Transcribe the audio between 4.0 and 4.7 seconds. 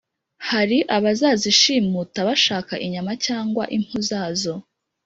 zazo.